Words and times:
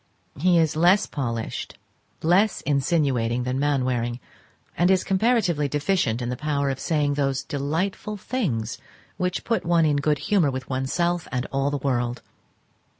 He 0.39 0.57
is 0.57 0.75
less 0.75 1.05
polished, 1.05 1.77
less 2.23 2.61
insinuating 2.61 3.43
than 3.43 3.59
Mainwaring, 3.59 4.19
and 4.75 4.89
is 4.89 5.03
comparatively 5.03 5.67
deficient 5.67 6.23
in 6.23 6.29
the 6.29 6.35
power 6.35 6.71
of 6.71 6.79
saying 6.79 7.13
those 7.13 7.43
delightful 7.43 8.17
things 8.17 8.79
which 9.17 9.43
put 9.43 9.63
one 9.63 9.85
in 9.85 9.97
good 9.97 10.17
humour 10.17 10.49
with 10.49 10.67
oneself 10.67 11.27
and 11.31 11.45
all 11.51 11.69
the 11.69 11.77
world. 11.77 12.23